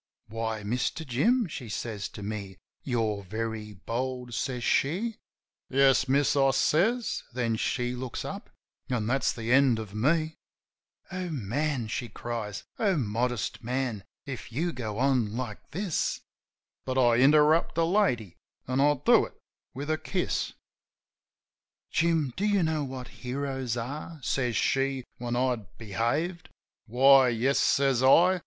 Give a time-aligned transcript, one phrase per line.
[0.29, 2.57] "Why, Mister Jim," she says to me.
[2.81, 5.17] "You're very bold," says she.
[5.69, 7.21] "Yes, miss," I says.
[7.33, 8.49] Then she looks up—
[8.89, 10.37] an' that's the end of me....
[11.11, 12.63] "O man!" she cries.
[12.79, 16.21] "O modest man, if you go on like this
[16.87, 18.37] —"But I interrupt a lady,
[18.67, 19.37] an' I do it
[19.75, 20.53] with a kiss.
[21.93, 26.49] GREY THRUSH 93 "Jim, do you know what heroes are?" says she, when I'd "behaved."
[26.87, 28.39] "Why, yes," says I.